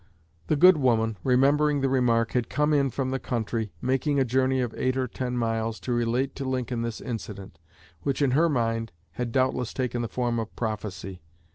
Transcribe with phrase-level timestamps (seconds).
[0.47, 4.59] The good woman, remembering the remark, had come in from the country, making a journey
[4.59, 7.59] of eight or ten miles, to relate to Lincoln this incident,
[8.01, 11.21] which in her mind had doubtless taken the form of prophecy.